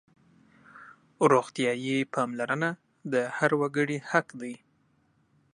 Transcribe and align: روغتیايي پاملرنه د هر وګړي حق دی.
روغتیايي 1.31 1.97
پاملرنه 2.13 2.69
د 3.11 3.13
هر 3.37 3.51
وګړي 3.61 3.97
حق 4.09 4.27
دی. 4.41 4.53